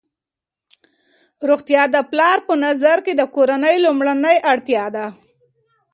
روغتیا 1.49 1.83
د 1.95 1.97
پلار 2.11 2.37
په 2.47 2.53
نظر 2.65 2.97
کې 3.05 3.13
د 3.15 3.21
کورنۍ 3.35 3.75
لومړنۍ 3.85 4.37
اړتیا 4.51 4.85
ده. 4.95 5.05